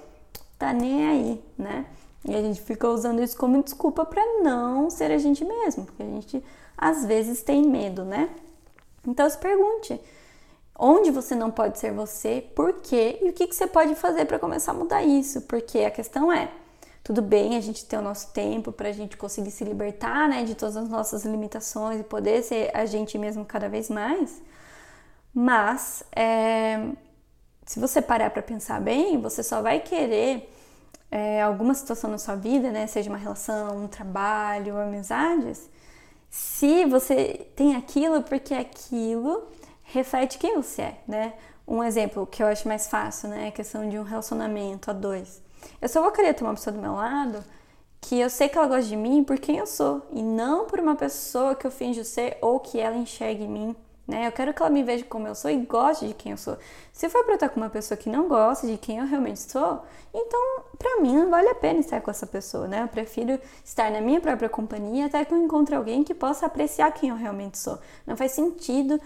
tá 0.58 0.72
nem 0.72 1.08
aí, 1.08 1.44
né? 1.58 1.86
E 2.24 2.34
a 2.36 2.42
gente 2.42 2.62
fica 2.62 2.88
usando 2.88 3.22
isso 3.22 3.38
como 3.38 3.62
desculpa 3.62 4.06
para 4.06 4.22
não 4.42 4.90
ser 4.90 5.12
a 5.12 5.18
gente 5.18 5.44
mesmo, 5.46 5.86
porque 5.86 6.04
a 6.04 6.08
gente 6.08 6.44
às 6.78 7.06
vezes 7.06 7.44
tem 7.44 7.62
medo, 7.64 8.04
né? 8.04 8.30
Então 9.08 9.30
se 9.30 9.38
pergunte, 9.38 10.00
onde 10.78 11.12
você 11.12 11.36
não 11.36 11.52
pode 11.52 11.80
ser 11.80 11.92
você, 11.92 12.44
por 12.56 12.74
quê 12.82 13.20
e 13.22 13.30
o 13.30 13.34
que, 13.34 13.48
que 13.48 13.56
você 13.56 13.68
pode 13.68 13.96
fazer 13.96 14.26
para 14.26 14.40
começar 14.40 14.72
a 14.72 14.76
mudar 14.76 15.04
isso? 15.04 15.42
Porque 15.42 15.80
a 15.80 15.92
questão 15.92 16.32
é, 16.32 16.50
tudo 17.04 17.22
bem 17.22 17.56
a 17.56 17.62
gente 17.62 17.86
ter 17.86 17.98
o 17.98 18.02
nosso 18.02 18.34
tempo 18.34 18.72
para 18.72 18.90
a 18.90 18.92
gente 18.92 19.16
conseguir 19.16 19.52
se 19.52 19.64
libertar, 19.64 20.28
né, 20.28 20.44
de 20.44 20.56
todas 20.56 20.76
as 20.76 20.90
nossas 20.90 21.24
limitações 21.24 22.00
e 22.00 22.04
poder 22.04 22.44
ser 22.44 22.72
a 22.76 22.86
gente 22.86 23.18
mesmo 23.18 23.46
cada 23.46 23.70
vez 23.70 23.90
mais. 23.90 24.42
Mas 25.34 26.04
é, 26.16 26.90
se 27.66 27.80
você 27.80 28.02
parar 28.02 28.30
para 28.32 28.42
pensar 28.42 28.82
bem, 28.82 29.22
você 29.22 29.44
só 29.44 29.62
vai 29.62 29.80
querer 29.82 30.52
é, 31.12 31.42
alguma 31.44 31.74
situação 31.74 32.10
na 32.10 32.18
sua 32.18 32.36
vida, 32.36 32.72
né, 32.72 32.88
seja 32.88 33.10
uma 33.10 33.20
relação, 33.20 33.84
um 33.84 33.88
trabalho, 33.88 34.78
amizades, 34.78 35.70
se 36.36 36.84
você 36.84 37.48
tem 37.56 37.78
aquilo 37.78 38.22
porque 38.22 38.54
aquilo 38.54 39.48
reflete 39.84 40.38
quem 40.38 40.58
você 40.58 40.82
é, 40.82 40.98
né? 41.08 41.34
Um 41.66 41.82
exemplo 41.82 42.28
que 42.28 42.44
eu 42.44 42.48
acho 42.48 42.68
mais 42.68 42.88
fácil, 42.88 43.30
né, 43.30 43.46
é 43.46 43.48
a 43.48 43.52
questão 43.52 43.88
de 43.88 43.98
um 43.98 44.04
relacionamento 44.04 44.92
a 44.92 44.94
dois. 44.94 45.42
Eu 45.82 45.88
só 45.88 46.02
vou 46.02 46.12
querer 46.12 46.34
ter 46.34 46.44
uma 46.44 46.54
pessoa 46.54 46.76
do 46.76 46.82
meu 46.82 46.94
lado 46.94 47.42
que 48.02 48.20
eu 48.20 48.30
sei 48.30 48.50
que 48.50 48.58
ela 48.58 48.68
gosta 48.68 48.84
de 48.84 48.98
mim 48.98 49.24
por 49.24 49.40
quem 49.40 49.60
eu 49.60 49.66
sou 49.66 50.06
e 50.12 50.22
não 50.22 50.66
por 50.66 50.78
uma 50.78 50.96
pessoa 50.96 51.56
que 51.56 51.66
eu 51.66 51.72
finjo 51.72 52.04
ser 52.04 52.38
ou 52.42 52.60
que 52.60 52.82
ela 52.82 52.98
enxergue 52.98 53.46
em 53.46 53.50
mim 53.50 53.76
né? 54.08 54.28
Eu 54.28 54.32
quero 54.32 54.54
que 54.54 54.62
ela 54.62 54.70
me 54.70 54.84
veja 54.84 55.04
como 55.06 55.28
eu 55.28 55.34
sou 55.34 55.50
e 55.50 55.58
goste 55.58 56.08
de 56.08 56.14
quem 56.14 56.32
eu 56.32 56.38
sou. 56.38 56.58
Se 56.94 57.10
for 57.10 57.24
para 57.24 57.36
estar 57.36 57.50
com 57.50 57.60
uma 57.60 57.70
pessoa 57.70 57.98
que 57.98 58.10
não 58.10 58.28
gosta 58.28 58.68
de 58.68 58.78
quem 58.78 59.00
eu 59.00 59.06
realmente 59.06 59.40
sou, 59.40 59.84
então 60.14 60.64
para 60.78 61.02
mim 61.02 61.16
não 61.16 61.30
vale 61.30 61.50
a 61.50 61.56
pena 61.56 61.80
estar 61.80 62.02
com 62.02 62.12
essa 62.12 62.28
pessoa, 62.28 62.68
né? 62.68 62.84
Eu 62.84 62.88
prefiro 62.88 63.40
estar 63.64 63.92
na 63.92 64.02
minha 64.02 64.22
própria 64.22 64.48
companhia 64.48 65.08
até 65.08 65.26
que 65.26 65.34
eu 65.34 65.38
encontre 65.38 65.76
alguém 65.76 66.04
que 66.04 66.14
possa 66.14 66.46
apreciar 66.46 66.92
quem 66.92 67.10
eu 67.10 67.16
realmente 67.16 67.58
sou. 67.58 67.80
Não 68.06 68.16
faz 68.16 68.32
sentido 68.32 69.00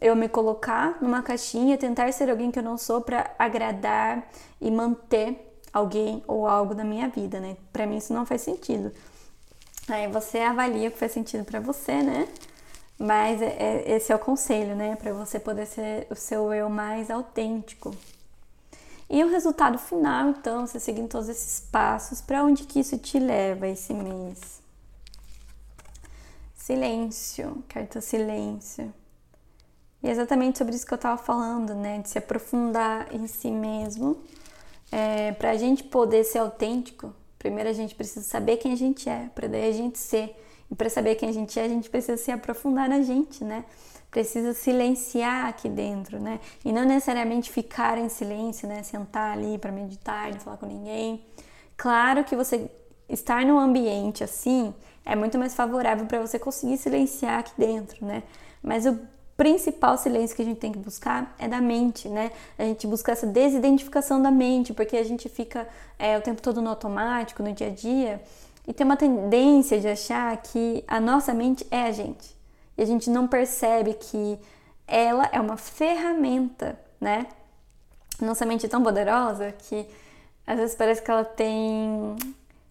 eu 0.00 0.14
me 0.14 0.28
colocar 0.28 0.98
numa 1.00 1.22
caixinha, 1.22 1.78
tentar 1.78 2.12
ser 2.12 2.30
alguém 2.30 2.50
que 2.50 2.58
eu 2.58 2.62
não 2.62 2.78
sou 2.78 3.00
para 3.00 3.34
agradar 3.38 4.28
e 4.60 4.70
manter 4.70 5.52
alguém 5.72 6.22
ou 6.28 6.46
algo 6.46 6.74
na 6.74 6.84
minha 6.84 7.08
vida, 7.08 7.40
né? 7.40 7.56
Para 7.72 7.86
mim 7.86 7.96
isso 7.96 8.12
não 8.12 8.24
faz 8.24 8.42
sentido. 8.42 8.92
Aí 9.88 10.06
você 10.08 10.38
avalia 10.38 10.88
o 10.88 10.92
que 10.92 10.98
faz 10.98 11.12
sentido 11.12 11.44
para 11.44 11.60
você, 11.60 12.02
né? 12.02 12.28
Mas 12.98 13.42
é, 13.42 13.56
é, 13.58 13.96
esse 13.96 14.12
é 14.12 14.16
o 14.16 14.18
conselho, 14.18 14.76
né? 14.76 14.96
Para 14.96 15.12
você 15.12 15.38
poder 15.38 15.66
ser 15.66 16.06
o 16.10 16.14
seu 16.14 16.52
eu 16.52 16.68
mais 16.68 17.10
autêntico. 17.10 17.94
E 19.10 19.22
o 19.22 19.28
resultado 19.28 19.78
final, 19.78 20.30
então, 20.30 20.66
você 20.66 20.80
seguindo 20.80 21.08
todos 21.08 21.28
esses 21.28 21.60
passos, 21.60 22.20
para 22.20 22.42
onde 22.42 22.64
que 22.64 22.80
isso 22.80 22.96
te 22.96 23.18
leva 23.18 23.68
esse 23.68 23.92
mês? 23.92 24.62
Silêncio, 26.54 27.62
carta 27.68 28.00
silêncio. 28.00 28.92
E 30.02 30.08
é 30.08 30.10
exatamente 30.10 30.58
sobre 30.58 30.74
isso 30.74 30.86
que 30.86 30.94
eu 30.94 30.96
estava 30.96 31.16
falando, 31.20 31.74
né? 31.74 31.98
De 31.98 32.08
se 32.08 32.18
aprofundar 32.18 33.14
em 33.14 33.26
si 33.26 33.50
mesmo. 33.50 34.22
É, 34.90 35.32
para 35.32 35.50
a 35.50 35.56
gente 35.56 35.82
poder 35.82 36.24
ser 36.24 36.38
autêntico, 36.38 37.12
primeiro 37.38 37.68
a 37.68 37.72
gente 37.72 37.94
precisa 37.94 38.24
saber 38.24 38.58
quem 38.58 38.72
a 38.72 38.76
gente 38.76 39.08
é, 39.08 39.28
para 39.34 39.48
daí 39.48 39.68
a 39.68 39.72
gente 39.72 39.98
ser 39.98 40.36
e 40.70 40.74
para 40.74 40.88
saber 40.88 41.14
quem 41.16 41.28
a 41.28 41.32
gente 41.32 41.58
é, 41.58 41.64
a 41.64 41.68
gente 41.68 41.90
precisa 41.90 42.16
se 42.16 42.30
aprofundar 42.30 42.88
na 42.88 43.02
gente, 43.02 43.44
né? 43.44 43.64
Precisa 44.10 44.54
silenciar 44.54 45.46
aqui 45.46 45.68
dentro, 45.68 46.20
né? 46.20 46.40
E 46.64 46.72
não 46.72 46.84
necessariamente 46.84 47.50
ficar 47.50 47.98
em 47.98 48.08
silêncio, 48.08 48.68
né? 48.68 48.82
Sentar 48.82 49.36
ali 49.36 49.58
para 49.58 49.72
meditar, 49.72 50.30
não 50.32 50.40
falar 50.40 50.56
com 50.56 50.66
ninguém. 50.66 51.24
Claro 51.76 52.24
que 52.24 52.36
você 52.36 52.70
estar 53.08 53.44
num 53.44 53.58
ambiente 53.58 54.24
assim 54.24 54.72
é 55.04 55.14
muito 55.14 55.38
mais 55.38 55.54
favorável 55.54 56.06
para 56.06 56.20
você 56.20 56.38
conseguir 56.38 56.78
silenciar 56.78 57.40
aqui 57.40 57.52
dentro, 57.58 58.04
né? 58.06 58.22
Mas 58.62 58.86
o 58.86 58.98
principal 59.36 59.98
silêncio 59.98 60.34
que 60.34 60.42
a 60.42 60.44
gente 60.44 60.58
tem 60.58 60.72
que 60.72 60.78
buscar 60.78 61.34
é 61.38 61.48
da 61.48 61.60
mente, 61.60 62.08
né? 62.08 62.30
A 62.58 62.62
gente 62.62 62.86
busca 62.86 63.12
essa 63.12 63.26
desidentificação 63.26 64.22
da 64.22 64.30
mente, 64.30 64.72
porque 64.72 64.96
a 64.96 65.04
gente 65.04 65.28
fica 65.28 65.68
é, 65.98 66.16
o 66.16 66.22
tempo 66.22 66.40
todo 66.40 66.62
no 66.62 66.70
automático, 66.70 67.42
no 67.42 67.52
dia 67.52 67.66
a 67.66 67.70
dia, 67.70 68.22
e 68.66 68.72
tem 68.72 68.84
uma 68.84 68.96
tendência 68.96 69.80
de 69.80 69.88
achar 69.88 70.36
que 70.38 70.82
a 70.88 70.98
nossa 70.98 71.34
mente 71.34 71.66
é 71.70 71.82
a 71.82 71.92
gente. 71.92 72.34
E 72.76 72.82
a 72.82 72.86
gente 72.86 73.10
não 73.10 73.28
percebe 73.28 73.94
que 73.94 74.38
ela 74.86 75.28
é 75.32 75.40
uma 75.40 75.56
ferramenta, 75.56 76.78
né? 77.00 77.26
Nossa 78.20 78.46
mente 78.46 78.66
é 78.66 78.68
tão 78.68 78.82
poderosa 78.82 79.52
que 79.52 79.86
às 80.46 80.58
vezes 80.58 80.76
parece 80.76 81.02
que 81.02 81.10
ela 81.10 81.24
tem 81.24 82.16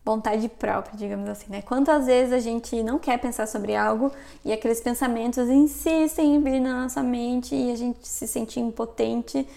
vontade 0.06 0.50
própria, 0.50 0.98
digamos 0.98 1.30
assim, 1.30 1.46
né? 1.50 1.62
Quantas 1.62 2.06
vezes 2.06 2.34
a 2.34 2.40
gente 2.40 2.82
não 2.84 3.00
quer 3.00 3.18
pensar 3.20 3.48
sobre 3.48 3.76
algo 3.76 4.12
e 4.44 4.52
aqueles 4.52 4.82
pensamentos 4.82 5.48
insistem 5.48 6.36
em 6.36 6.42
vir 6.42 6.60
na 6.60 6.84
nossa 6.84 7.02
mente 7.02 7.56
e 7.56 7.72
a 7.72 7.76
gente 7.76 8.06
se 8.08 8.28
sente 8.28 8.60
impotente 8.60 9.48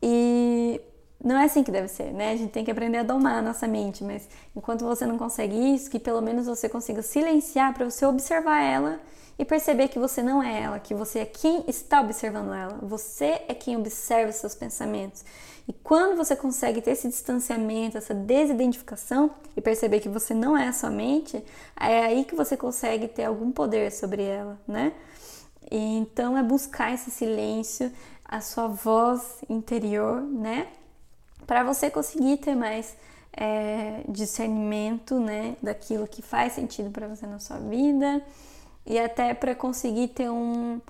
e 0.00 0.80
não 1.24 1.38
é 1.38 1.44
assim 1.44 1.64
que 1.64 1.72
deve 1.72 1.88
ser, 1.88 2.12
né? 2.12 2.32
A 2.32 2.36
gente 2.36 2.50
tem 2.50 2.64
que 2.64 2.70
aprender 2.70 2.98
a 2.98 3.02
domar 3.02 3.38
a 3.38 3.42
nossa 3.42 3.66
mente, 3.66 4.04
mas 4.04 4.28
enquanto 4.54 4.84
você 4.84 5.06
não 5.06 5.16
consegue 5.16 5.56
isso, 5.74 5.90
que 5.90 5.98
pelo 5.98 6.20
menos 6.20 6.46
você 6.46 6.68
consiga 6.68 7.00
silenciar 7.00 7.72
para 7.72 7.88
você 7.88 8.04
observar 8.04 8.60
ela 8.60 9.00
e 9.38 9.44
perceber 9.44 9.88
que 9.88 9.98
você 9.98 10.22
não 10.22 10.42
é 10.42 10.62
ela, 10.62 10.78
que 10.78 10.94
você 10.94 11.20
é 11.20 11.24
quem 11.24 11.64
está 11.66 12.02
observando 12.02 12.52
ela. 12.52 12.78
Você 12.82 13.42
é 13.48 13.54
quem 13.54 13.74
observa 13.74 14.30
seus 14.32 14.54
pensamentos. 14.54 15.24
E 15.66 15.72
quando 15.72 16.14
você 16.14 16.36
consegue 16.36 16.82
ter 16.82 16.90
esse 16.90 17.08
distanciamento, 17.08 17.96
essa 17.96 18.14
desidentificação 18.14 19.30
e 19.56 19.62
perceber 19.62 20.00
que 20.00 20.10
você 20.10 20.34
não 20.34 20.54
é 20.56 20.68
a 20.68 20.72
sua 20.74 20.90
mente, 20.90 21.42
é 21.80 22.04
aí 22.04 22.24
que 22.24 22.34
você 22.34 22.54
consegue 22.54 23.08
ter 23.08 23.24
algum 23.24 23.50
poder 23.50 23.90
sobre 23.90 24.22
ela, 24.22 24.60
né? 24.68 24.92
E 25.70 25.96
então 25.96 26.36
é 26.36 26.42
buscar 26.42 26.92
esse 26.92 27.10
silêncio, 27.10 27.90
a 28.22 28.42
sua 28.42 28.68
voz 28.68 29.38
interior, 29.48 30.20
né? 30.20 30.68
Para 31.46 31.62
você 31.62 31.90
conseguir 31.90 32.38
ter 32.38 32.54
mais 32.54 32.96
é, 33.36 34.02
discernimento, 34.08 35.18
né, 35.18 35.56
daquilo 35.62 36.06
que 36.06 36.22
faz 36.22 36.52
sentido 36.52 36.90
para 36.90 37.08
você 37.08 37.26
na 37.26 37.38
sua 37.38 37.58
vida 37.58 38.22
e 38.86 38.98
até 38.98 39.34
para 39.34 39.54
conseguir 39.54 40.08
ter 40.08 40.30
um, 40.30 40.80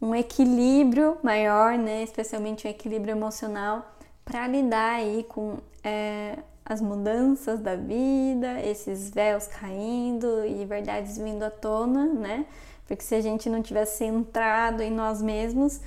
um 0.00 0.14
equilíbrio 0.14 1.18
maior, 1.22 1.76
né, 1.76 2.02
especialmente 2.02 2.66
um 2.66 2.70
equilíbrio 2.70 3.12
emocional 3.12 3.94
para 4.24 4.46
lidar 4.46 4.94
aí 4.94 5.24
com 5.28 5.58
é, 5.82 6.38
as 6.64 6.80
mudanças 6.80 7.60
da 7.60 7.76
vida, 7.76 8.60
esses 8.62 9.10
véus 9.10 9.46
caindo 9.46 10.46
e 10.46 10.64
verdades 10.64 11.18
vindo 11.18 11.42
à 11.42 11.50
tona, 11.50 12.06
né? 12.06 12.46
Porque 12.86 13.02
se 13.02 13.14
a 13.14 13.20
gente 13.20 13.50
não 13.50 13.62
tiver 13.62 13.84
centrado 13.84 14.82
em 14.82 14.90
nós 14.90 15.20
mesmos, 15.20 15.80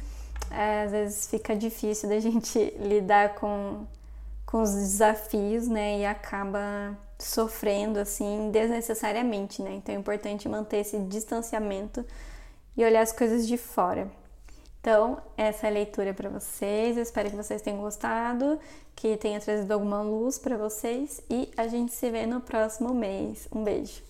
é, 0.51 0.83
às 0.83 0.91
vezes 0.91 1.27
fica 1.27 1.55
difícil 1.55 2.07
da 2.09 2.19
gente 2.21 2.59
lidar 2.79 3.35
com 3.35 3.87
com 4.47 4.63
os 4.63 4.73
desafios, 4.73 5.67
né, 5.67 5.99
e 5.99 6.05
acaba 6.05 6.97
sofrendo 7.19 7.99
assim 7.99 8.49
desnecessariamente, 8.49 9.61
né? 9.61 9.75
Então 9.75 9.93
é 9.93 9.97
importante 9.97 10.47
manter 10.47 10.77
esse 10.77 10.97
distanciamento 10.99 12.03
e 12.75 12.83
olhar 12.83 13.01
as 13.01 13.11
coisas 13.11 13.47
de 13.47 13.57
fora. 13.57 14.09
Então, 14.79 15.17
essa 15.35 15.67
é 15.67 15.69
a 15.69 15.73
leitura 15.73 16.13
para 16.13 16.29
vocês. 16.29 16.95
Eu 16.95 17.03
espero 17.03 17.29
que 17.29 17.35
vocês 17.35 17.61
tenham 17.61 17.81
gostado, 17.81 18.57
que 18.95 19.17
tenha 19.17 19.39
trazido 19.39 19.73
alguma 19.73 20.01
luz 20.01 20.39
para 20.39 20.55
vocês 20.55 21.21
e 21.29 21.51
a 21.57 21.67
gente 21.67 21.91
se 21.91 22.09
vê 22.09 22.25
no 22.25 22.39
próximo 22.39 22.93
mês. 22.93 23.47
Um 23.51 23.63
beijo. 23.63 24.01